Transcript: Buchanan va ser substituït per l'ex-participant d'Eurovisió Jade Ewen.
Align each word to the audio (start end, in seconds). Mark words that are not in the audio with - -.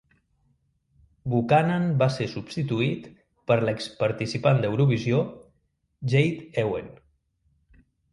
Buchanan 1.33 1.83
va 1.99 2.07
ser 2.15 2.25
substituït 2.31 3.05
per 3.51 3.57
l'ex-participant 3.65 4.63
d'Eurovisió 4.63 5.21
Jade 6.15 6.63
Ewen. 6.63 6.89